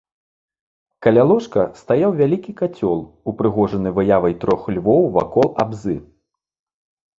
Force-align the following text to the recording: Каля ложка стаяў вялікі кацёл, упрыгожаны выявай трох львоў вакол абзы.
Каля 1.07 1.23
ложка 1.31 1.65
стаяў 1.81 2.15
вялікі 2.21 2.51
кацёл, 2.63 2.99
упрыгожаны 3.33 3.89
выявай 4.01 4.33
трох 4.47 4.61
львоў 4.79 5.03
вакол 5.21 5.47
абзы. 5.67 5.97